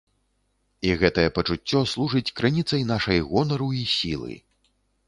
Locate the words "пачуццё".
1.35-1.83